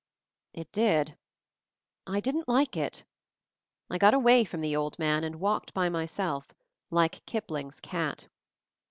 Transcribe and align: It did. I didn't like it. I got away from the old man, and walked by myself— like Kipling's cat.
It 0.55 0.71
did. 0.71 1.15
I 2.07 2.21
didn't 2.21 2.47
like 2.49 2.75
it. 2.75 3.03
I 3.87 3.99
got 3.99 4.15
away 4.15 4.43
from 4.45 4.61
the 4.61 4.75
old 4.75 4.97
man, 4.97 5.23
and 5.23 5.35
walked 5.39 5.75
by 5.75 5.89
myself— 5.89 6.47
like 6.89 7.23
Kipling's 7.27 7.79
cat. 7.79 8.27